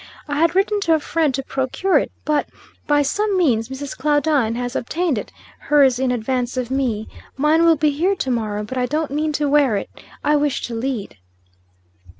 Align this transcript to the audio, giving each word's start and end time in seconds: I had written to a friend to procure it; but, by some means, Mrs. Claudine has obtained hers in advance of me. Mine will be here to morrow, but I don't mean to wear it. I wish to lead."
I 0.27 0.39
had 0.39 0.55
written 0.55 0.79
to 0.79 0.95
a 0.95 0.99
friend 0.99 1.31
to 1.35 1.43
procure 1.43 1.99
it; 1.99 2.11
but, 2.25 2.49
by 2.87 3.03
some 3.03 3.37
means, 3.37 3.69
Mrs. 3.69 3.95
Claudine 3.95 4.55
has 4.55 4.75
obtained 4.75 5.31
hers 5.59 5.99
in 5.99 6.11
advance 6.11 6.57
of 6.57 6.71
me. 6.71 7.07
Mine 7.37 7.65
will 7.65 7.75
be 7.75 7.91
here 7.91 8.15
to 8.15 8.31
morrow, 8.31 8.63
but 8.63 8.79
I 8.79 8.87
don't 8.87 9.11
mean 9.11 9.31
to 9.33 9.47
wear 9.47 9.77
it. 9.77 9.91
I 10.23 10.37
wish 10.37 10.63
to 10.65 10.73
lead." 10.73 11.17